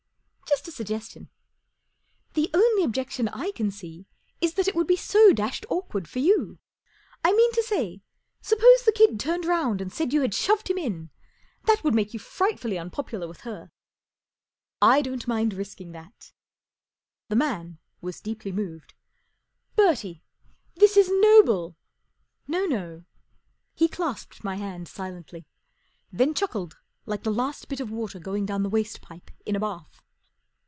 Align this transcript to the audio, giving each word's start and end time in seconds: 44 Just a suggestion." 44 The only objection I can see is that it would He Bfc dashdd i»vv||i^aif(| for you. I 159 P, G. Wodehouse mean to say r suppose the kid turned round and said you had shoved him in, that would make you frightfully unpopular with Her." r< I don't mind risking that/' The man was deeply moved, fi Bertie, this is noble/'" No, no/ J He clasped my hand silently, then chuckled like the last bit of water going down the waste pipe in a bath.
44 0.61 0.67
Just 0.67 0.67
a 0.67 0.71
suggestion." 0.75 1.29
44 2.35 2.43
The 2.43 2.49
only 2.59 2.83
objection 2.83 3.27
I 3.29 3.51
can 3.51 3.71
see 3.71 4.05
is 4.41 4.55
that 4.55 4.67
it 4.67 4.75
would 4.75 4.89
He 4.89 4.97
Bfc 4.97 5.29
dashdd 5.33 5.65
i»vv||i^aif(| 5.71 6.05
for 6.07 6.19
you. 6.19 6.59
I 7.23 7.29
159 7.29 7.31
P, 7.31 7.31
G. 7.31 7.31
Wodehouse 7.31 7.37
mean 7.37 7.53
to 7.53 7.63
say 7.63 7.93
r 7.93 8.01
suppose 8.41 8.83
the 8.85 8.91
kid 8.91 9.19
turned 9.19 9.45
round 9.45 9.79
and 9.79 9.93
said 9.93 10.11
you 10.11 10.19
had 10.21 10.33
shoved 10.35 10.69
him 10.69 10.77
in, 10.77 11.09
that 11.63 11.83
would 11.85 11.95
make 11.95 12.13
you 12.13 12.19
frightfully 12.19 12.77
unpopular 12.77 13.29
with 13.29 13.41
Her." 13.41 13.71
r< 14.81 14.91
I 14.97 15.01
don't 15.01 15.25
mind 15.25 15.53
risking 15.53 15.93
that/' 15.93 16.33
The 17.29 17.37
man 17.37 17.79
was 18.01 18.19
deeply 18.19 18.51
moved, 18.51 18.93
fi 19.77 19.81
Bertie, 19.81 20.21
this 20.75 20.97
is 20.97 21.09
noble/'" 21.09 21.75
No, 22.47 22.65
no/ 22.65 22.99
J 22.99 23.05
He 23.75 23.87
clasped 23.87 24.43
my 24.43 24.57
hand 24.57 24.89
silently, 24.89 25.47
then 26.11 26.33
chuckled 26.33 26.77
like 27.05 27.23
the 27.23 27.31
last 27.31 27.69
bit 27.69 27.79
of 27.79 27.89
water 27.89 28.19
going 28.19 28.45
down 28.45 28.63
the 28.63 28.69
waste 28.69 28.99
pipe 28.99 29.31
in 29.45 29.55
a 29.55 29.59
bath. 29.59 30.03